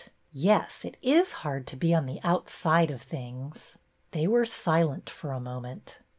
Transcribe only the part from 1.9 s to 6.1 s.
on the outside of things." They were silent for a moment.